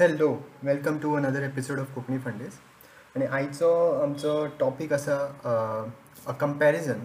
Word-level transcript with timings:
Hello 0.00 0.26
welcome 0.64 0.98
to 0.98 1.12
another 1.16 1.42
episode 1.42 1.78
of 1.78 1.94
Konkani 1.94 2.18
fundaes 2.24 2.58
आणि 3.16 3.26
आयचो 3.26 3.70
आमचो 4.02 4.34
टॉपीक 4.60 4.92
आसा 4.92 5.16
a 6.26 6.32
comparison 6.40 6.98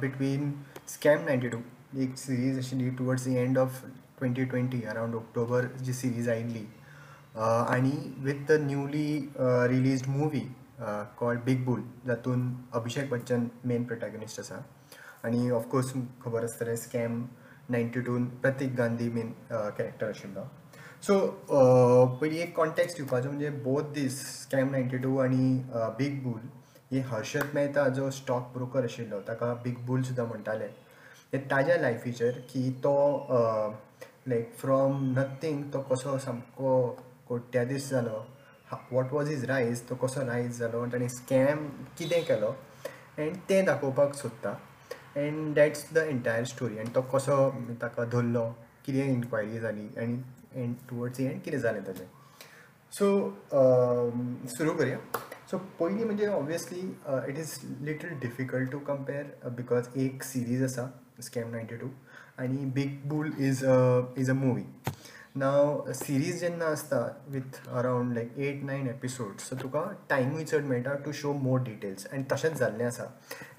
between 0.00 0.50
scam 0.88 1.24
ninety 1.24 1.48
two 1.48 1.58
एक 2.02 2.16
सिरीज 2.16 2.58
आशिल्ली 2.58 2.90
towards 2.98 3.24
the 3.26 3.36
end 3.36 3.58
of 3.58 3.80
twenty 4.18 4.44
twenty 4.44 4.82
around 4.82 5.14
October 5.14 5.66
G 5.82 5.92
series 5.92 6.28
आयिल्ली 6.28 6.66
आनी 7.38 7.96
with 8.24 8.46
the 8.48 8.60
newly 8.66 9.08
release 9.70 10.08
movie 10.08 10.46
called 11.18 11.44
big 11.44 11.64
bull 11.64 11.82
जातून 12.06 12.48
Abhishek 12.74 13.10
Bachchan 13.10 13.48
main 13.64 13.84
protagonist 13.84 14.40
आसा 14.40 14.62
आनी 15.24 15.50
ऑफकोर्स 15.52 15.94
खबर 16.24 16.44
आसतलें 16.44 16.76
स्कॅम 16.78 17.24
नायन्टी 17.70 18.00
टून 18.00 18.26
प्रतीक 18.36 18.76
गांधी 18.76 19.10
मेन 19.10 19.32
कॅरेक्टर 19.50 20.08
आशिल्लो 20.08 20.48
सो 21.02 21.14
पयलीं 22.20 22.38
एक 22.38 22.54
कॉन्टेक्स्ट 22.56 22.96
दिवपाचो 22.96 23.28
म्हणजे 23.28 23.48
both 23.64 23.82
these 23.92 24.20
scam 24.40 24.70
ninety 24.70 24.96
two 25.02 25.16
आनी 25.18 25.52
बीग 25.98 26.22
बूल 26.22 26.40
हे 26.92 27.00
हर्षद 27.10 27.54
मेहता 27.54 27.86
जो 27.98 28.10
स्टॉक 28.10 28.50
ब्रोकर 28.54 28.84
आशिल्लो 28.84 29.20
ताका 29.28 29.52
बीग 29.64 29.78
बूल 29.86 30.02
सुद्दां 30.04 30.26
म्हणटाले 30.26 30.64
हे 31.32 31.38
ताज्या 31.50 31.76
लायफीचेर 31.80 32.40
की 32.50 32.70
तो 32.84 32.92
लायक 34.28 34.52
फ्रॉम 34.60 34.98
नथींग 35.18 35.62
तो 35.72 35.80
कसो 35.90 36.18
सामको 36.24 36.74
कोट्यादीस 37.28 37.88
जालो 37.90 38.24
वॉट 38.92 39.12
वॉज 39.12 39.30
इज 39.32 39.44
रायज 39.50 39.82
तो 39.88 39.94
कसो 40.02 40.26
रायज 40.26 40.58
जालो 40.58 40.84
ताणें 40.92 41.08
स्कॅम 41.16 41.66
कितें 41.98 42.22
केलो 42.24 42.54
एंड 43.18 43.36
तें 43.48 43.64
दाखोवपाक 43.64 44.14
सोदता 44.14 44.56
and 45.16 45.54
that's 45.54 45.86
the 45.94 46.04
entire 46.08 46.44
story 46.52 46.78
आनी 46.78 46.90
तो 46.94 47.02
कसो 47.14 47.38
ताका 47.82 48.04
धरलो 48.16 48.44
कितें 48.84 49.04
इन्क्वायरी 49.06 49.60
जाली 49.60 49.88
आनी 49.98 50.22
एंड 50.54 50.74
टुवर्ड्स 50.88 51.20
एंड 51.20 51.42
कितें 51.42 51.60
जालें 51.60 51.82
ताजें 51.84 52.06
सो 52.92 53.08
सुरू 54.56 54.72
करया 54.74 54.98
सो 55.50 55.58
पयलीं 55.80 56.04
म्हणजे 56.04 56.26
obviously 56.26 56.80
it 57.28 57.38
is 57.38 57.54
little 57.82 58.18
difficult 58.20 58.70
to 58.72 58.78
compare 58.86 59.50
because 59.56 59.88
एक 60.04 60.22
सिरीज 60.22 60.62
आसा 60.64 60.90
स्कॅम 61.20 61.50
नायन्टी 61.52 61.76
टू 61.76 61.88
आनी 62.40 62.64
big 62.74 63.00
bull 63.08 63.32
is 63.38 63.64
is 64.18 64.30
a 64.30 64.34
movie 64.34 64.64
now 65.36 65.92
series 65.92 66.40
जेन्ना 66.40 66.66
आसता 66.66 67.00
with 67.30 67.60
around 67.68 68.14
like 68.14 68.38
eight 68.38 68.62
nine 68.64 68.88
episodes 68.88 69.48
so 69.48 69.56
तुका 69.56 69.82
टायमूय 70.08 70.44
चड 70.44 70.64
मेळटा 70.68 70.94
टू 71.04 71.12
शो 71.12 71.32
मोर 71.42 71.60
डिटेल्स 71.64 72.06
आनी 72.12 72.24
तशेंच 72.32 72.58
जाल्लें 72.58 72.84
आसा 72.86 73.04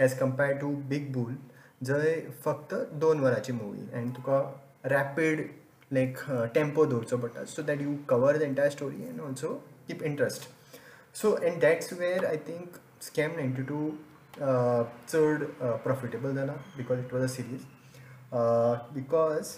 as 0.03 0.17
compared 0.19 0.59
to 0.61 0.71
big 0.89 1.11
bull 1.13 1.35
जंय 1.83 2.19
फक्त 2.43 2.75
दोन 3.01 3.19
वरांची 3.19 3.51
मुवी 3.53 3.87
आनी 3.97 4.11
तुका 4.17 4.41
रॅपीड 4.89 5.47
लायक 5.91 6.17
टेम्पो 6.55 6.85
दवरचो 6.85 7.17
पडटा 7.17 7.43
so 7.45 7.61
that 7.63 7.81
you 7.81 7.95
cover 8.09 8.37
the 8.37 8.41
entire 8.41 8.69
story 8.71 9.03
and 9.03 9.19
also 9.21 9.53
keep 9.87 10.03
interest 10.03 10.47
so 11.21 11.35
and 11.43 11.59
that's 11.61 11.93
where 11.93 12.25
I 12.25 12.37
think 12.47 12.77
scam 13.01 13.35
ninety 13.35 13.63
two 13.63 13.89
चड 14.37 15.43
प्रॉफिटेबल 15.83 16.35
जाला 16.35 16.53
because 16.77 16.99
it 16.99 17.13
was 17.13 17.23
a 17.23 17.33
series 17.33 17.65
because 18.93 19.55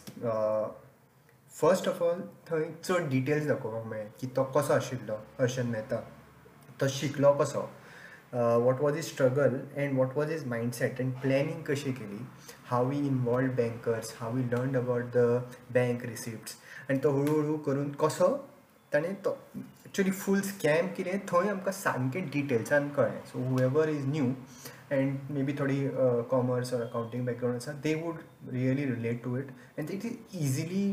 first 1.53 1.87
of 1.87 2.01
all 2.01 2.21
थंय 2.49 2.69
चड 2.83 3.09
details 3.09 3.47
दाखोवपाक 3.47 3.85
मेळ्ळे 3.87 4.09
की 4.21 4.27
तो 4.35 4.43
कसो 4.55 4.73
आशिल्लो 4.73 5.15
हर्षद 5.39 5.65
मेहता 5.65 6.01
तो 6.81 6.87
शिकलो 6.89 7.33
कसो 7.41 7.69
what 8.33 8.81
was 8.81 8.97
his 8.97 9.05
struggle 9.05 9.59
and 9.75 9.97
what 9.97 10.17
was 10.17 10.31
his 10.31 10.45
mindset 10.47 11.01
and 11.01 11.13
planning 11.21 11.61
कशी 11.67 11.91
केली? 11.91 12.25
How 12.69 12.89
we 12.89 12.97
involve 13.07 13.51
bankers 13.55 14.13
how 14.19 14.35
we 14.35 14.43
learn 14.53 14.75
about 14.77 15.11
the 15.15 15.25
bank 15.73 16.05
receipts 16.05 16.57
आनी 16.89 16.99
तो 17.03 17.11
हळू 17.11 17.41
हळू 17.41 17.57
करून 17.65 17.91
कसो? 18.01 18.35
ताणें 18.93 19.13
तो 19.25 19.37
एक्चुली 19.55 20.11
फूल 20.11 20.41
स्कॅम 20.41 20.87
कितें 20.97 21.19
थंय 21.27 21.49
आमकां 21.49 21.73
सामकें 21.73 22.29
डिटेल्सान 22.33 22.89
कळ्ळें. 22.95 23.19
So 23.27 23.43
however 23.49 23.89
is 23.89 24.05
new 24.07 24.25
and 24.91 25.31
may 25.31 25.43
be 25.43 25.53
थोडी 25.59 25.87
कॉमर्स 26.29 26.73
ऑर 26.73 26.81
अकावंटींग 26.81 27.25
बॅकग्रावंड 27.25 27.61
आसा 27.61 27.71
they 27.83 27.93
would 27.95 28.15
really 28.53 28.85
relate 28.85 29.23
to 29.23 29.37
it 29.37 29.47
and 29.77 29.89
it 29.89 30.05
is 30.05 30.17
easily 30.41 30.85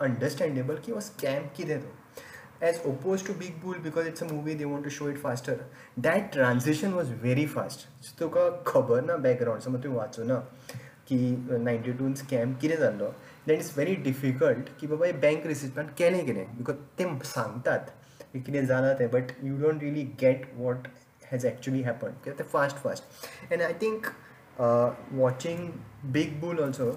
understandable 0.00 0.76
की 0.86 0.92
हो 0.92 1.00
स्कॅम 1.00 1.46
कितें 1.56 1.78
तो. 1.80 1.92
as 2.61 2.79
opposed 2.85 3.25
to 3.25 3.33
Big 3.33 3.61
Bull 3.61 3.75
because 3.81 4.05
it's 4.05 4.21
a 4.21 4.25
movie 4.25 4.53
they 4.53 4.65
want 4.65 4.83
to 4.83 4.89
show 4.89 5.07
it 5.07 5.17
faster 5.17 5.65
that 5.97 6.31
transition 6.31 6.95
was 6.95 7.09
very 7.09 7.45
fast 7.45 7.87
so 8.01 8.15
तुका 8.19 8.49
खबर 8.67 9.01
ना 9.05 9.15
background 9.25 9.61
समज 9.61 9.83
तुवें 9.83 9.95
वाचूं 9.95 10.25
ना 10.25 10.39
की 11.09 11.17
नायन्टी 11.57 11.91
टून 11.99 12.13
स्कॅम 12.15 12.53
कितें 12.61 12.75
जाल्लो 12.79 13.07
दॅट 13.47 13.57
इज 13.57 13.71
व्हेरी 13.75 13.95
डिफिकल्ट 14.09 14.69
की 14.79 14.87
बाबा 14.87 15.05
हे 15.05 15.11
बँक 15.25 15.47
रिसिप्टान 15.47 15.87
केलें 15.97 16.25
कितें 16.25 16.45
बिकॉज 16.57 16.75
ते 16.99 17.07
सांगतात 17.25 17.89
की 18.33 18.39
कितें 18.39 18.65
जालां 18.65 18.93
तें 18.99 19.07
but 19.11 19.31
you 19.43 19.57
don't 19.61 19.81
really 19.83 20.03
get 20.21 20.45
what 20.57 20.87
has 21.31 21.45
actually 21.45 21.81
happen 21.83 22.11
कित्याक 22.23 22.39
ते 22.39 22.43
fast 22.53 22.83
fast 22.83 23.51
and 23.53 23.61
I 23.61 23.73
think 23.81 24.07
watching 24.59 25.67
Big 26.13 26.39
Bull 26.39 26.59
also 26.63 26.91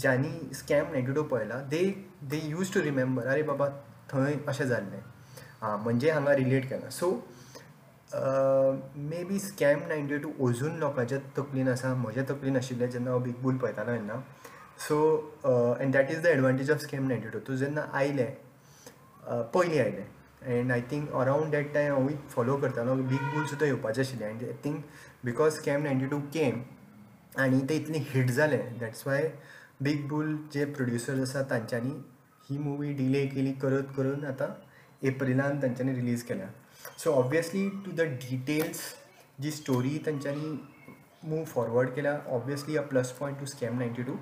ज्यांनी 0.00 0.54
स्कॅम 0.54 0.92
नायन्टी 0.92 1.12
टू 1.14 1.22
पळयला 1.22 1.62
they 1.70 1.86
they 2.30 2.40
used 2.44 2.72
to 2.74 2.82
remember 2.82 3.26
अरे 3.26 3.42
बाबा 3.42 3.68
थंय 4.13 4.35
अशें 4.47 4.65
जाल्लें. 4.67 4.99
आं 5.61 5.77
म्हणजे 5.83 6.11
हांगा 6.11 6.35
रिलेट 6.35 6.69
केलां. 6.69 6.89
So 6.89 7.11
may 9.09 9.23
be 9.29 9.39
scam 9.39 9.79
ninety 9.87 10.17
two 10.17 10.29
अजून 10.47 10.77
लोकांच्या 10.79 11.17
तकलीन 11.37 11.67
आसा 11.69 11.93
म्हज्या 11.93 12.23
तकलीन 12.29 12.57
आशिल्लें 12.57 12.89
जेन्ना 12.89 13.11
हांव 13.11 13.23
बीग 13.23 13.41
बूल 13.41 13.57
पळयतालो 13.57 13.95
तेन्ना. 13.95 14.19
So 14.87 14.97
and 15.81 15.93
that 15.93 16.11
is 16.11 16.21
the 16.23 16.25
advantage 16.25 16.71
of 16.71 16.81
scam 16.81 17.07
ninety 17.07 17.29
two 17.29 17.39
तूं 17.47 17.55
जेन्ना 17.55 17.81
आयलें 17.93 18.31
पयलीं 19.53 19.79
आयलें. 19.79 20.05
And 20.41 20.71
I 20.71 20.81
think 20.91 21.11
around 21.11 21.51
that 21.51 21.73
time 21.73 21.93
हांवूय 21.93 22.13
फॉलो 22.29 22.55
करतालो 22.57 22.95
बीग 22.95 23.21
बूल 23.33 23.45
सुद्दां 23.45 23.67
येवपाचें 23.67 24.01
आशिल्लें. 24.01 24.27
And 24.27 24.43
I 24.43 24.51
think 24.63 24.83
because 25.25 25.53
scam 25.53 25.83
ninety 25.83 26.05
two 26.05 26.19
came 26.33 26.61
आनी 27.41 27.59
तें 27.69 27.75
इतलें 27.75 27.99
हिट 28.09 28.29
जालें 28.31 28.77
दॅट्स 28.79 29.07
वाय 29.07 29.29
बीग 29.81 30.07
बूल 30.09 30.35
जे 30.53 30.65
प्रोड्युसर्स 30.65 31.19
आसा 31.29 31.41
तांच्यांनी 31.49 31.91
ही 32.49 32.57
मुवी 32.57 32.91
डिले 32.93 33.25
केली 33.27 33.51
करत 33.61 33.93
करून 33.97 34.25
आतां 34.25 34.47
एप्रिलान 35.07 35.61
तांच्यांनी 35.61 35.95
रिलीज 35.95 36.23
केल्या 36.23 36.47
so 37.03 37.11
obviously 37.13 37.67
to 37.85 37.91
the 37.95 38.01
details 38.21 38.81
G 39.41 39.51
story 39.51 39.97
तांच्यांनी 40.05 40.57
मूव 41.23 41.43
फॉरवर्ड 41.45 41.89
केल्या 41.95 42.17
obviously 42.35 42.77
a 42.77 42.81
plus 42.81 43.11
point 43.13 43.39
to 43.39 43.45
scam 43.45 43.77
ninety 43.79 44.03
two 44.03 44.15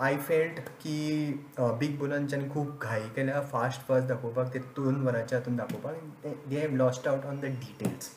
I 0.00 0.16
felt 0.18 0.60
की 0.82 1.32
बीग 1.58 1.96
बोलांच्यानी 1.98 2.48
खूब 2.50 2.68
घाई 2.82 3.08
केल्या. 3.16 3.40
फास्ट 3.52 3.86
फास्ट 3.88 4.06
दाखोवपाक 4.08 4.52
ते 4.54 4.58
दोन 4.76 5.02
वरांच्या 5.06 5.38
हातून 5.38 5.56
दाखोवपाक. 5.56 6.26
They 6.48 6.60
have 6.60 6.76
lost 6.76 7.08
out 7.08 7.26
on 7.26 7.40
the 7.40 7.44
details 7.44 8.10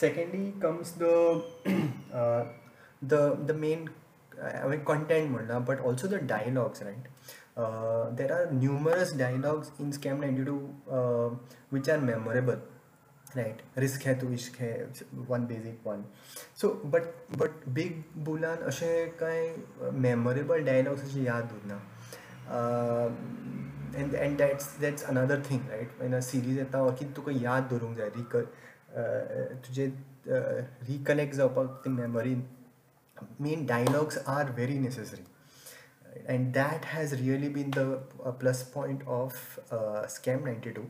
secondly 0.00 0.50
comes 0.62 0.94
the 0.98 1.04
the 3.02 3.14
the 3.46 3.52
main 3.56 3.84
हांवें 4.32 4.78
कंटेंट 4.84 5.30
म्हणला 5.30 5.58
but 5.58 5.80
also 5.80 6.08
the 6.08 6.22
dialogues 6.28 6.82
right 6.82 7.08
uh, 7.56 8.10
there 8.10 8.32
are 8.32 8.50
numerous 8.52 9.12
dialogues 9.12 9.70
in 9.78 9.92
scam 9.92 10.20
92 10.20 10.74
uh, 10.90 11.30
which 11.70 11.88
are 11.88 11.98
memorable 11.98 12.60
right 13.34 13.60
risk 13.76 14.04
hai 14.04 14.14
to 14.22 14.30
ishq 14.38 14.58
hai 14.62 14.72
one 15.26 15.46
basic 15.52 15.86
one 15.90 16.04
so 16.54 16.70
but 16.94 17.12
but 17.42 17.66
big 17.80 18.00
bulan 18.28 18.62
अशे 18.72 18.92
कांय 19.20 19.42
memorable 20.06 20.64
dialogues 20.70 21.04
अशे 21.08 21.24
याद 21.24 21.52
उरना 21.58 21.80
and 23.94 24.14
and 24.14 24.38
that's 24.38 24.72
that's 24.82 25.02
another 25.12 25.38
thing 25.48 25.62
right 25.70 25.90
when 26.00 26.14
a 26.14 26.22
series 26.22 26.58
येता 26.58 26.88
की 26.98 27.04
तुका 27.16 27.32
याद 27.42 27.68
दवरूंक 27.70 27.96
जाय 27.96 28.08
रिक 28.16 28.36
तुजे 29.66 29.86
रिकलेक्ट 30.88 31.34
जावपाक 31.34 31.80
ती 31.84 31.90
memory 31.90 32.34
main 33.40 33.66
dialogues 33.66 34.18
are 34.28 34.50
very 34.54 34.78
necessary 34.78 35.24
and 36.27 36.53
that 36.53 36.85
has 36.85 37.11
really 37.13 37.49
been 37.49 37.71
the 37.71 37.99
uh, 38.23 38.31
plus 38.33 38.63
point 38.63 39.01
of 39.07 39.59
uh, 39.71 40.03
scam 40.07 40.47
92 40.47 40.87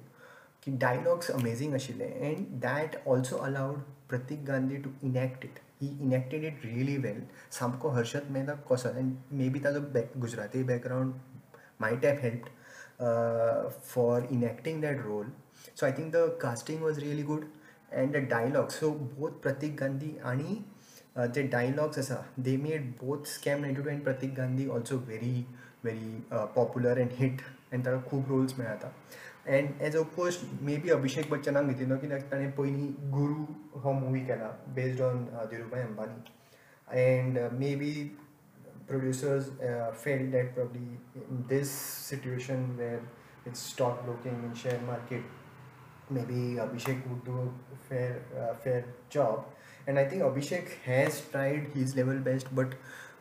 की 0.63 0.71
डायलॉग्स 0.77 1.29
अमेझींग 1.31 1.73
आशिल्ले 1.73 2.05
and 2.05 2.45
that 2.61 2.95
also 3.07 3.37
allowed 3.37 3.79
Prateek 4.09 4.43
Gandhi 4.45 4.75
to 4.83 4.89
enact 5.03 5.45
it 5.45 5.59
he 5.81 5.87
enacted 6.01 6.43
it 6.43 6.65
really 6.65 6.95
well 6.97 7.21
सामको 7.59 7.89
हर्षद 7.89 8.29
मेहता 8.31 8.53
कसो 8.69 8.89
end 8.97 9.13
may 9.31 9.47
बी 9.49 9.59
ताजो 9.63 9.79
back 9.93 10.17
Gujarati 10.21 10.63
background 10.63 11.13
might 11.81 12.05
have 12.05 12.17
help 12.21 12.45
for 13.85 14.23
enacting 14.31 14.81
that 14.81 15.01
role 15.05 15.29
so 15.75 15.85
I 15.85 15.91
think 15.97 16.11
the 16.15 16.27
casting 16.41 16.83
was 16.83 16.99
really 16.99 17.23
good 17.23 17.45
and 17.91 18.11
the 18.15 18.27
dialogue 18.29 18.69
so 18.69 18.89
both 18.91 19.39
Prateek 19.43 19.79
Gandhi 19.79 20.13
आनी 21.16 21.32
जे 21.32 21.42
dialogues 21.42 21.98
आसा 21.98 22.16
they 22.38 22.56
made 22.56 22.90
both 23.00 23.26
scam 23.26 23.60
ninety 23.60 23.82
two 23.82 23.88
and 23.90 24.02
Pratik 24.04 24.34
Gandhi 24.34 24.68
also 24.68 24.96
very 24.96 25.44
very 25.84 26.22
popular 26.32 26.98
and 26.98 27.10
hit 27.12 27.40
and 27.72 27.84
ताका 27.84 28.00
खूब 28.10 28.28
roles 28.28 28.58
मेळटा 28.58 28.90
and 29.46 29.82
as 29.82 29.96
oppose 29.96 30.38
may 30.62 30.76
be 30.76 30.90
Abhishek 30.90 31.30
बच्चनाक 31.30 31.64
घेतिल्लो 31.64 31.96
कित्याक 31.96 32.30
ताणें 32.32 32.50
पयलीं 32.50 32.92
गुरू 33.12 33.46
हो 33.80 33.92
मुवी 33.92 34.20
केला 34.20 34.50
based 34.74 35.00
on 35.02 35.24
Dhirubhai 35.50 35.82
Ambani. 35.82 36.22
And 36.88 37.38
may 37.52 37.74
be 37.76 37.92
producers 38.90 39.44
felt 40.04 40.30
that 40.30 40.54
that 40.56 40.76
these 41.48 41.70
situation 42.08 42.64
this 42.78 43.02
it's 43.46 43.80
where 43.80 44.00
it's 44.00 44.26
in 44.26 44.40
broking 44.56 44.82
market 44.86 45.24
may 46.12 46.20
be 46.20 46.56
maybe 46.56 46.96
would 47.06 47.24
do 47.26 47.32
do 47.32 48.72
a 48.72 48.82
job 49.12 49.52
and 49.87 49.99
I 49.99 50.05
think 50.05 50.21
Abhishek 50.21 50.69
has 50.85 51.21
tried 51.31 51.67
his 51.73 51.95
level 51.95 52.19
best 52.19 52.53
but 52.53 52.73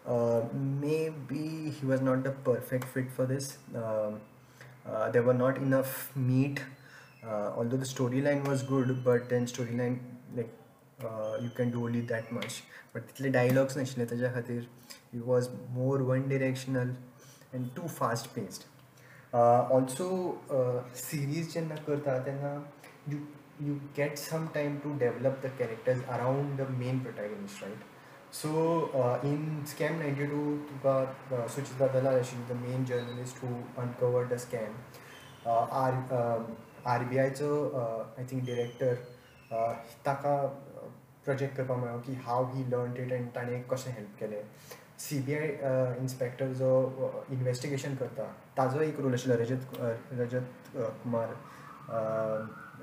uh, 0.07 0.43
maybe 0.53 1.71
he 1.71 1.87
was 1.87 2.01
not 2.01 2.25
the 2.25 2.31
perfect 2.31 2.85
fit 2.85 3.11
for 3.11 3.27
this 3.27 3.59
um, 3.75 4.21
uh, 4.89 5.11
there 5.11 5.23
were 5.23 5.35
not 5.35 5.57
enough 5.57 6.11
meat 6.17 6.61
uh, 7.27 7.53
although 7.57 7.77
the 7.77 7.91
storyline 7.95 8.47
was 8.47 8.63
good 8.63 9.03
but 9.05 9.29
then 9.29 9.47
storyline 9.47 9.99
like 10.35 10.53
uh, 11.05 11.37
you 11.41 11.51
can 11.51 11.71
do 11.71 11.85
only 11.87 12.01
that 12.01 12.31
much 12.33 12.63
but 12.93 13.07
title 13.09 13.31
dialogues 13.33 13.77
नाशिल्ले 13.77 14.05
ताच्या 14.13 14.33
खातीर 14.35 14.67
he 15.13 15.21
was 15.33 15.49
more 15.75 15.99
one 16.13 16.29
directional 16.29 16.95
and 17.53 17.75
too 17.75 17.89
fast 17.97 18.33
paced 18.37 18.67
uh, 19.35 19.69
also 19.77 20.07
uh, 20.59 20.79
series 20.95 21.53
जेन्ना 21.55 21.77
करता 21.89 22.19
तेन्ना 22.27 22.55
you 23.13 23.21
you 23.67 23.81
get 23.95 24.19
some 24.19 24.49
time 24.57 24.81
to 24.85 24.95
develop 25.05 25.41
the 25.43 25.51
characters 25.61 26.01
around 26.17 26.59
the 26.59 26.69
main 26.81 27.01
protagonist 27.01 27.63
right 27.63 27.83
so 28.31 28.51
uh, 29.01 29.29
in 29.31 29.65
scam 29.73 30.01
92 30.03 30.45
Tuka 30.71 30.97
uh, 31.33 31.47
Suchita 31.57 31.87
दलाल 31.95 32.19
आशिल्ली 32.21 32.49
the 32.49 32.59
main 32.63 32.87
journalist 32.93 33.45
who 33.45 33.53
uncovered 33.85 34.29
the 34.29 34.41
scam 34.47 34.73
uh, 35.47 35.67
R, 35.83 35.95
uh, 36.21 36.39
RBIचो 36.97 37.53
I 38.19 38.25
think 38.31 38.45
director 38.45 38.95
ताका 40.07 40.35
project 41.25 41.57
करपाक 41.57 41.79
मेळ्ळो 41.79 41.99
की 42.07 42.13
how 42.25 42.45
he 42.55 42.65
learn 42.71 42.97
it 43.03 43.13
and 43.13 43.29
ताणें 43.35 43.63
कशें 43.71 43.91
help 43.93 44.19
केलें 44.21 44.43
C 44.99 45.19
B 45.23 45.35
I 45.35 45.49
inspector 46.01 46.53
जो 46.61 46.71
इन्वेस्टिगेशन 47.33 47.95
करता 48.03 48.27
ताजो 48.59 48.81
एक 48.81 49.01
रोल 49.01 49.15
आशिल्लो 49.15 49.39
Rajat 49.43 49.81
Rajat 50.21 50.77
Kumar 50.77 51.35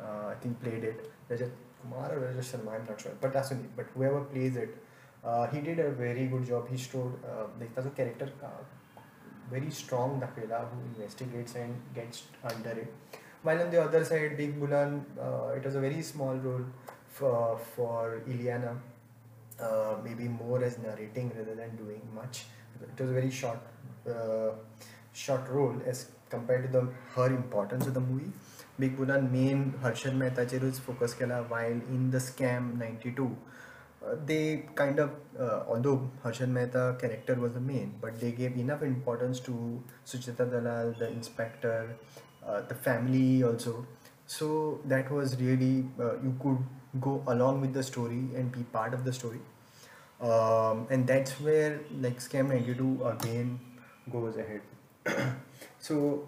uh, 0.01 0.29
I 0.29 0.35
think 0.41 0.61
played 0.63 0.85
it. 0.85 1.11
Rajat 1.31 1.51
Kumar 1.83 2.13
or 2.13 2.21
Rajat 2.21 2.45
Sharma, 2.51 2.75
I'm 2.75 2.87
not 2.87 3.01
sure, 3.01 3.13
but 3.21 3.33
that's 3.33 3.53
only. 3.53 3.69
But 3.77 3.87
whoever 3.95 4.21
plays 4.21 4.57
it, 4.57 4.77
uh, 5.25 5.47
he 5.49 5.61
did 5.61 5.79
a 5.79 5.91
very 5.91 6.27
good 6.27 6.47
job. 6.47 6.69
He 6.69 6.77
showed 6.77 7.13
uh, 7.25 7.47
the 7.59 7.91
character 7.91 8.31
uh, 8.43 8.49
very 9.51 9.71
strong 9.71 10.21
the 10.21 10.27
fella 10.27 10.67
who 10.71 10.81
investigates 10.95 11.55
and 11.55 11.75
gets 11.95 12.25
under 12.45 12.71
it. 12.71 12.93
While 13.43 13.63
on 13.63 13.71
the 13.71 13.83
other 13.83 14.05
side, 14.05 14.37
Big 14.37 14.59
Bulan, 14.59 15.05
uh, 15.19 15.53
it 15.57 15.65
was 15.65 15.75
a 15.75 15.81
very 15.81 16.03
small 16.03 16.35
role 16.35 16.65
for, 17.09 17.59
for 17.75 18.21
Ileana, 18.29 18.77
uh, 19.61 19.97
maybe 20.05 20.29
more 20.29 20.63
as 20.63 20.79
narrating 20.79 21.33
rather 21.37 21.55
than 21.55 21.77
doing 21.77 22.03
much. 22.15 22.45
It 22.81 23.01
was 23.01 23.11
a 23.11 23.15
very 23.15 23.31
short, 23.31 23.59
uh, 24.09 24.51
short 25.13 25.49
role 25.49 25.81
as 25.87 26.11
compared 26.31 26.65
to 26.65 26.81
the 26.81 26.89
her 27.15 27.27
importance 27.27 27.87
of 27.87 27.95
the 27.95 28.01
movie. 28.01 28.31
Big 28.79 28.97
Bulan 28.97 29.31
main 29.33 29.75
Harshad 29.83 30.17
Mehtachiru's 30.17 30.79
focus 30.79 31.15
kela 31.15 31.49
while 31.49 31.81
in 31.97 32.11
the 32.11 32.19
scam 32.19 32.79
92 32.79 33.37
uh, 34.07 34.15
they 34.25 34.65
kind 34.75 34.99
of 35.01 35.11
uh, 35.39 35.65
although 35.69 36.11
Harshad 36.25 36.49
Mehta 36.49 36.97
character 37.01 37.35
was 37.35 37.53
the 37.53 37.61
main 37.61 37.95
but 38.01 38.21
they 38.21 38.31
gave 38.33 38.57
enough 38.57 38.83
importance 38.83 39.41
to 39.41 39.83
Sujata 40.07 40.51
Dalal 40.51 40.95
the 40.99 41.09
inspector 41.09 41.97
uh, 42.47 42.63
the 42.63 42.75
family 42.75 43.43
also. 43.43 43.87
So 44.27 44.81
that 44.85 45.11
was 45.11 45.37
really 45.41 45.87
you 46.23 46.35
could 46.43 46.59
go 47.01 47.23
along 47.27 47.61
with 47.61 47.75
the 47.75 47.83
story 47.83 48.25
and 48.35 48.51
be 48.53 48.63
part 48.63 48.95
of 48.95 49.05
the 49.05 49.13
story. 49.13 49.41
Um, 50.21 50.87
and 50.91 51.07
that's 51.07 51.41
where 51.41 51.81
like 52.01 52.19
scam 52.19 52.49
92 52.49 53.05
again 53.05 53.61
goes 54.11 54.37
ahead. 54.37 54.63
So 55.81 56.27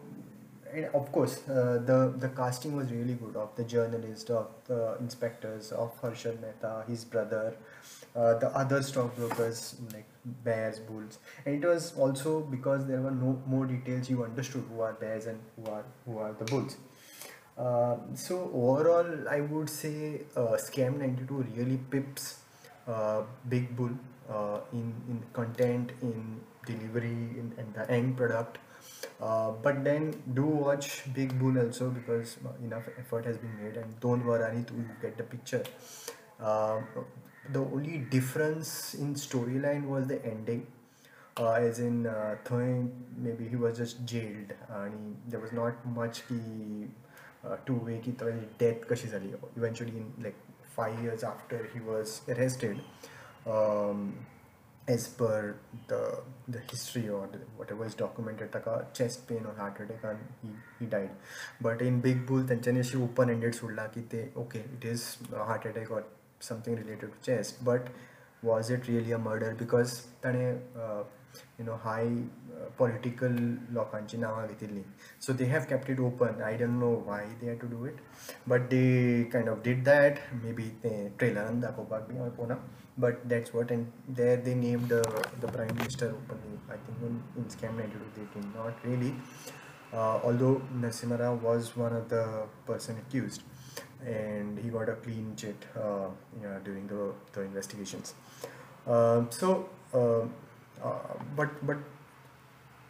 of 0.95 1.11
course 1.13 1.49
uh, 1.49 1.81
the 1.85 2.15
the 2.19 2.29
casting 2.29 2.77
was 2.77 2.91
really 2.91 3.15
good 3.15 3.37
of 3.37 3.55
the 3.57 3.65
journalist 3.65 4.31
of 4.31 4.49
the 4.67 4.97
inspectors 5.01 5.73
of 5.73 6.01
Harshad 6.01 6.41
Mehta 6.41 6.85
his 6.89 7.05
brother 7.05 7.55
uh, 8.17 8.35
the 8.39 8.49
other 8.57 8.83
stockbrokers 8.83 9.77
like 9.93 10.07
bears 10.45 10.79
bulls. 10.81 11.19
And 11.47 11.63
it 11.63 11.67
was 11.67 11.95
also 11.97 12.41
because 12.41 12.87
there 12.87 13.01
were 13.01 13.11
no 13.11 13.41
more 13.47 13.67
details 13.67 14.11
you 14.11 14.25
understood 14.25 14.65
who 14.73 14.81
are 14.81 14.95
bears 14.95 15.27
and 15.27 15.41
who 15.57 15.71
are 15.71 15.85
who 16.05 16.19
are 16.19 16.33
the 16.33 16.45
bulls. 16.45 16.77
Uh, 17.59 17.97
so 18.15 18.51
overall 18.55 19.29
i 19.29 19.41
would 19.41 19.69
say 19.69 20.23
uh, 20.35 20.57
scam 20.67 20.99
92 20.99 21.45
really 21.55 21.77
pips 21.91 22.39
uh, 22.89 23.23
big 23.51 23.77
bull 23.77 23.91
uh, 24.31 24.61
in 24.73 24.95
in 25.09 25.23
content 25.35 25.93
in 26.01 26.41
delivery 26.65 27.21
in, 27.43 27.53
in 27.59 27.73
the 27.75 27.91
end 27.91 28.17
product 28.17 28.57
uh, 29.21 29.51
but 29.63 29.85
then 29.85 30.23
do 30.35 30.45
watch 30.45 31.03
Big 31.15 31.39
Boon 31.39 31.59
also 31.59 31.91
because 31.91 32.39
uh, 32.45 32.65
enough 32.65 32.85
effort 32.99 33.25
has 33.27 33.37
been 33.37 33.55
made 33.63 33.77
and 33.77 34.01
don't 34.01 34.25
worry 34.25 34.65
to 34.65 34.73
will 34.73 34.97
get 35.03 35.17
the 35.17 35.25
picture. 35.25 35.63
Uh, 36.43 36.81
the 37.53 37.59
only 37.59 37.99
difference 37.99 38.95
in 38.95 39.15
storyline 39.15 39.85
was 39.85 40.07
the 40.07 40.25
ending. 40.25 40.67
Uh, 41.37 41.53
as 41.53 41.79
in 41.79 42.07
uh, 42.07 42.37
maybe 43.17 43.49
he 43.49 43.57
was 43.57 43.79
just 43.79 44.05
jailed 44.05 44.53
and 44.69 45.17
there 45.29 45.41
was 45.41 45.53
not 45.53 45.75
much 45.87 46.27
ki, 46.29 46.89
uh, 47.47 47.57
to 47.65 47.75
way 47.75 47.99
ki 48.03 48.13
death 48.59 48.87
kashi 48.89 49.09
eventually 49.57 49.91
in 49.91 50.13
like 50.23 50.35
five 50.77 50.99
years 51.01 51.23
after 51.23 51.71
he 51.73 51.81
was 51.81 52.21
arrested 52.29 52.81
um, 53.47 54.15
as 54.90 55.08
per 55.08 55.56
the 55.88 56.00
the 56.48 56.60
history 56.72 57.10
or 57.10 57.28
the, 57.32 57.40
whatever 57.58 57.86
is 57.86 57.96
documented 57.96 58.52
taka 58.52 58.86
chest 58.94 59.28
pain 59.28 59.46
or 59.46 59.54
heart 59.60 59.80
attack 59.80 60.04
and 60.04 60.20
he, 60.42 60.50
he 60.80 60.86
died 60.86 61.10
but 61.60 61.82
in 61.82 62.00
big 62.02 62.26
bull 62.28 62.44
त्यांच्यानी 62.48 62.80
अशी 62.80 62.98
open 63.06 63.34
ended 63.36 63.56
सोडला 63.60 63.86
की 63.96 64.02
ते 64.12 64.24
okay 64.44 64.64
it 64.78 64.86
is 64.94 65.08
a 65.34 65.44
heart 65.50 65.66
attack 65.72 65.92
or 65.92 66.04
something 66.50 66.76
related 66.76 67.10
to 67.16 67.20
chest 67.30 67.64
but 67.66 67.90
was 68.44 68.70
it 68.70 68.88
really 68.88 69.12
a 69.12 69.22
murder 69.28 69.52
because 69.64 70.00
ताणे 70.24 70.46
uh, 70.84 71.04
you 71.60 71.66
know 71.66 71.78
high 71.88 72.08
uh, 72.08 72.70
political 72.78 73.42
लोकांची 73.78 74.18
नावां 74.18 74.48
घेतिल्ली 74.48 74.84
so 75.20 75.34
they 75.42 75.50
have 75.56 75.68
kept 75.74 75.90
it 75.96 76.00
open 76.10 76.42
I 76.52 76.54
don't 76.62 76.80
know 76.86 76.94
why 77.10 77.22
they 77.42 77.48
had 77.52 77.60
to 77.66 77.72
do 77.76 77.86
it 77.86 78.00
but 78.54 78.70
they 78.70 79.28
kind 79.36 79.54
of 79.54 79.64
did 79.68 79.84
that 79.92 80.26
maybe 80.44 80.70
ते 80.84 80.94
ट्रेलरान 81.20 81.60
दाखोवपाक 81.62 82.08
बी 82.10 82.18
हांवें 82.18 82.32
पळोवना 82.36 82.56
but 83.05 83.29
that's 83.29 83.53
what 83.55 83.71
and 83.71 83.91
there 84.09 84.37
they 84.37 84.55
named 84.55 84.93
uh, 84.93 85.03
the 85.41 85.49
prime 85.49 85.75
minister 85.77 86.09
openly 86.19 86.59
I 86.69 86.77
think 86.85 86.99
in, 87.09 87.23
in 87.37 87.45
scam 87.55 87.77
92 87.77 87.99
they 88.17 88.41
did 88.41 88.55
not 88.55 88.75
really. 88.85 89.15
Uh, 89.93 90.21
although 90.23 90.63
Nasimara 90.79 91.37
was 91.41 91.77
one 91.77 91.93
of 91.93 92.09
the 92.09 92.45
person 92.67 92.97
accused 92.99 93.43
and 94.07 94.59
he 94.59 94.69
got 94.69 94.89
a 94.89 94.95
clean 94.95 95.35
chit 95.37 95.65
uh, 95.77 96.09
yeah, 96.41 96.59
during 96.65 96.87
the, 96.87 97.13
the 97.33 97.43
investigations. 97.43 98.15
Um, 98.87 99.29
so 99.31 99.69
um, 99.93 100.33
uh, 100.83 100.99
but 101.37 101.67
but 101.67 101.79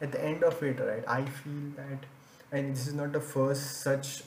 at 0.00 0.12
the 0.12 0.25
end 0.25 0.42
of 0.42 0.62
it 0.62 0.80
right 0.80 1.04
i 1.06 1.25
feel 1.25 1.62
that 1.76 2.06
and 2.52 2.75
this 2.75 2.87
is 2.88 2.94
not 2.94 3.12
the 3.12 3.20
first 3.20 3.80
such 3.82 4.23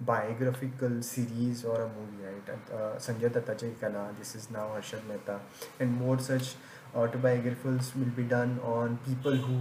biographical 0.00 1.02
series 1.02 1.64
or 1.64 1.82
a 1.82 1.88
movie 1.88 2.24
right 2.24 2.48
and, 2.54 2.70
uh, 2.78 2.94
sanjay 3.06 3.30
dattache 3.36 3.68
kala 3.80 4.04
this 4.18 4.34
is 4.34 4.50
now 4.50 4.66
harshad 4.74 5.02
mehta 5.10 5.38
and 5.78 5.98
more 6.02 6.18
such 6.30 6.54
autobiographicals 7.02 7.90
will 7.98 8.14
be 8.20 8.26
done 8.36 8.58
on 8.76 8.96
people 9.08 9.36
who 9.48 9.58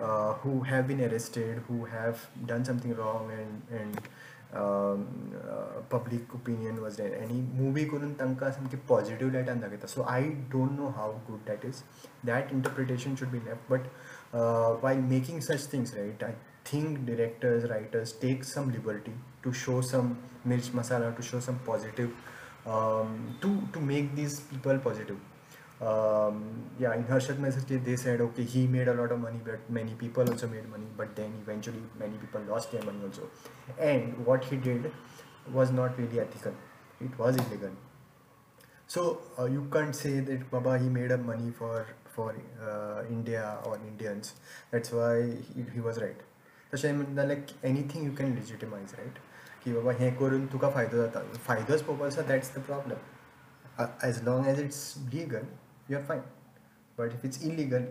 uh, 0.00 0.32
who 0.42 0.60
have 0.72 0.86
been 0.92 1.00
arrested 1.08 1.62
who 1.68 1.84
have 1.96 2.28
done 2.52 2.64
something 2.64 2.94
wrong 3.00 3.32
and 3.38 3.74
and 3.80 4.00
um, 4.62 5.32
uh, 5.52 5.80
public 5.94 6.34
opinion 6.34 6.80
was 6.82 6.96
there 6.96 7.14
आणि 7.20 7.40
movie 7.60 7.84
करून 7.84 8.12
तांकां 8.18 8.50
सामकी 8.52 8.76
positive 8.88 9.32
लायटान 9.32 9.60
दाखयता 9.60 9.86
so 9.86 10.02
I 10.08 10.28
don't 10.52 10.78
know 10.78 10.88
how 10.96 11.12
good 11.28 11.46
that 11.46 11.64
is 11.66 11.82
that 12.26 12.52
interpretation 12.52 13.14
should 13.20 13.28
be 13.28 13.38
left 13.46 13.70
but 13.72 13.88
while 14.82 15.00
making 15.12 15.40
such 15.48 15.70
things 15.72 15.94
right 15.94 16.24
I 16.24 16.34
think 16.64 17.04
directors 17.06 17.68
writers 17.70 18.12
take 18.12 18.44
some 18.44 18.72
liberty 18.72 19.12
to 19.42 19.52
show 19.52 19.80
some 19.80 20.16
mirch 20.44 20.70
masala 20.78 21.14
to 21.16 21.22
show 21.22 21.40
some 21.40 21.58
positive 21.70 22.10
um, 22.66 23.36
to 23.40 23.52
to 23.72 23.80
make 23.80 24.14
these 24.14 24.40
people 24.40 24.78
positive. 24.78 25.16
Um, 25.80 26.36
yeah 26.78 26.94
in 26.94 27.04
Harshad 27.04 27.38
Mehta 27.38 27.78
they 27.86 27.96
said 27.96 28.20
okay 28.26 28.44
he 28.44 28.66
made 28.66 28.88
a 28.88 28.94
lot 28.94 29.10
of 29.12 29.20
money 29.20 29.40
but 29.44 29.68
many 29.68 29.92
people 30.02 30.30
also 30.30 30.46
made 30.46 30.68
money 30.70 30.86
but 30.96 31.16
then 31.16 31.32
eventually 31.42 31.82
many 31.98 32.16
people 32.16 32.40
lost 32.48 32.72
their 32.72 32.82
money 32.82 33.00
also. 33.04 33.28
And 33.78 34.24
what 34.24 34.44
he 34.44 34.56
did 34.56 34.92
was 35.52 35.72
not 35.72 35.98
really 35.98 36.20
ethical. 36.20 36.54
It 37.00 37.18
was 37.18 37.36
illegal. 37.36 37.72
So 38.86 39.20
uh, 39.38 39.46
you 39.46 39.66
can't 39.72 39.94
say 39.94 40.20
that 40.20 40.50
baba 40.50 40.78
he 40.78 40.88
made 40.88 41.12
up 41.12 41.20
money 41.20 41.50
for 41.50 41.86
for 42.14 42.36
uh, 42.62 43.02
India 43.10 43.58
or 43.64 43.76
Indians. 43.76 44.34
That's 44.70 44.92
why 44.92 45.32
he, 45.54 45.64
he 45.74 45.80
was 45.80 46.00
right 46.00 46.22
तशें 46.74 46.92
म्हणटा 46.92 47.24
like 47.24 47.46
anything 47.64 48.04
you 48.04 48.14
can 48.18 48.34
legitimise 48.34 48.94
right 48.98 49.18
की 49.64 49.72
बाबा 49.72 49.92
हें 49.98 50.14
करून 50.16 50.46
तुका 50.52 50.70
फायदो 50.70 50.96
जाता. 50.96 51.20
फायदोच 51.46 51.82
पळोवपाक 51.82 52.06
आसा 52.06 52.22
that's 52.28 52.54
the 52.56 52.60
problem 52.62 53.84
as 54.06 54.22
long 54.24 54.46
as 54.46 54.60
it's 54.60 54.94
legal 55.12 55.44
you 55.90 55.96
are 55.98 56.04
fine 56.04 56.20
but 56.98 57.14
if 57.14 57.24
it's 57.24 57.42
illegal 57.44 57.84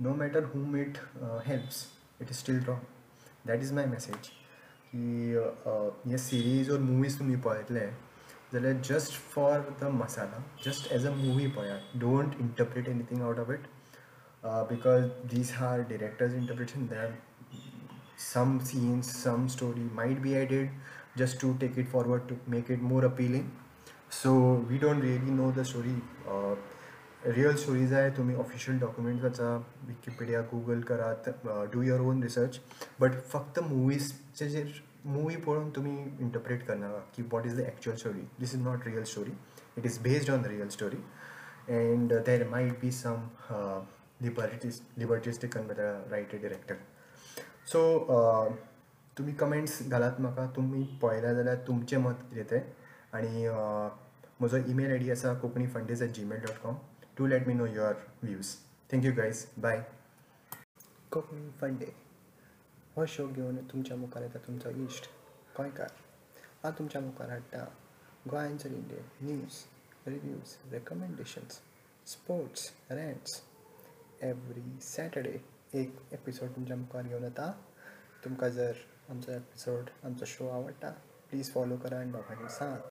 no 0.00 0.14
matter 0.14 0.44
whom 0.54 0.76
it 0.76 0.98
helps 1.46 1.86
it 2.20 2.30
is 2.30 2.36
still 2.36 2.62
wrong 2.64 3.46
that 3.46 3.62
is 3.62 3.72
my 3.72 3.86
message 3.86 4.28
की 4.94 6.10
हे 6.10 6.18
सिरीज 6.18 6.70
ओर 6.70 6.78
मुवीज 6.80 7.18
तुमी 7.18 7.36
पळयतले 7.40 7.86
जाल्यार 8.52 8.80
just 8.84 9.12
for 9.34 9.60
the 9.80 9.90
masala 9.94 10.42
just 10.64 10.92
as 10.92 11.06
a 11.06 11.10
movie 11.14 11.46
पळयात 11.48 11.98
don't 12.00 12.40
interpret 12.40 12.88
anything 12.88 13.22
out 13.22 13.38
of 13.38 13.50
it 13.50 13.66
because 14.68 15.04
these 15.30 15.52
are 15.62 15.80
directors 15.88 16.34
interpretation 16.34 16.86
that 16.86 17.29
some 18.20 18.60
scenes, 18.62 19.10
some 19.10 19.48
story 19.48 19.86
might 19.94 20.22
be 20.22 20.36
added 20.36 20.70
just 21.16 21.40
to 21.40 21.54
take 21.60 21.78
it 21.78 21.88
forward 21.88 22.28
to 22.28 22.38
make 22.46 22.70
it 22.70 22.82
more 22.82 23.04
appealing. 23.04 23.50
So 24.10 24.34
we 24.68 24.78
don't 24.78 25.00
really 25.00 25.32
know 25.32 25.50
the 25.52 25.64
story. 25.64 25.96
Uh, 26.28 26.54
real 27.24 27.56
stories 27.56 27.92
आहे 27.94 28.10
तुम्ही 28.16 28.34
official 28.40 28.78
document 28.80 29.22
वाचा 29.22 29.56
Wikipedia 29.86 30.40
Google 30.52 30.80
करात 30.90 31.28
do 31.72 31.82
your 31.82 32.00
own 32.00 32.22
research 32.22 32.58
but 33.00 33.14
फक्त 33.32 33.58
मुवीजचे 33.62 34.48
जे 34.48 34.62
movie 35.04 35.36
पळोवन 35.36 35.68
तुम्ही 35.76 35.92
interpret 36.20 36.66
करणार 36.66 36.98
की 37.16 37.22
what 37.32 37.46
is 37.46 37.56
the 37.58 37.64
actual 37.66 37.98
story 37.98 38.26
this 38.38 38.54
is 38.54 38.62
not 38.62 38.86
real 38.86 39.04
story 39.10 39.32
it 39.78 39.86
is 39.86 39.98
based 40.02 40.30
on 40.30 40.44
real 40.44 40.68
story 40.76 41.02
and 41.76 42.14
there 42.26 42.48
might 42.50 42.80
be 42.80 42.90
some 42.92 43.28
liberties 44.22 44.80
liberties 44.98 45.40
taken 45.40 45.66
by 45.66 45.76
the 45.76 46.12
writer 46.12 46.38
director 46.38 46.76
so 47.70 47.80
uh, 48.10 48.52
तुमी 49.16 49.32
comments 49.32 49.76
घालात 49.88 50.20
म्हाका 50.20 50.46
तुमी 50.56 50.82
पळयल्या 51.02 51.32
जाल्यार 51.34 51.56
तुमचें 51.66 51.96
मत 51.98 52.22
कितें 52.30 52.50
तें 52.50 52.60
आनी 53.16 53.46
म्हजो 54.40 54.56
ईमेल 54.68 54.90
आय 54.90 54.98
डी 54.98 55.10
आसा 55.10 55.32
Konkani 55.34 55.66
fundaes 55.66 56.02
at 56.02 56.10
Gmail 56.14 56.40
dot 56.40 56.58
com 56.62 56.74
to 57.18 57.26
let 57.26 57.46
me 57.48 57.54
know 57.54 57.66
your 57.66 57.94
views 58.22 58.54
thank you 58.90 59.12
guys 59.16 59.44
bye 59.58 59.82
Konkani 61.12 61.50
fundae 61.60 61.92
हो 62.96 63.06
शो 63.08 63.26
घेवन 63.26 63.56
तुमच्या 63.72 63.96
मुखार 63.96 64.22
येता 64.22 64.38
तुमचो 64.46 64.70
इश्ट 64.84 65.08
गोंयकार 65.58 65.92
हांव 66.64 66.78
तुमच्या 66.78 67.00
मुखार 67.00 67.30
हाडटा 67.30 67.64
गोंयांचो 68.30 68.68
Indian 68.68 69.26
news 69.26 69.62
reviews 70.06 70.56
recommendations 70.72 71.60
sports 72.06 72.70
rants 72.90 73.40
every 74.22 74.78
Saturday 74.82 75.36
एक 75.74 75.94
एपिसोड 76.12 76.48
तुमच्या 76.48 76.76
मुखार 76.76 77.02
घेवन 77.02 77.24
येता 77.24 77.50
तुमकां 78.24 78.48
जर 78.50 78.72
आमचो 79.10 79.32
एपिसोड 79.32 79.90
आमचो 80.04 80.24
शो 80.26 80.48
आवडटा 80.48 80.90
प्लीज 81.30 81.52
फॉलो 81.52 81.76
करा 81.76 81.98
आनी 82.00 82.12
लोकांनी 82.12 82.48
सांग. 82.48 82.76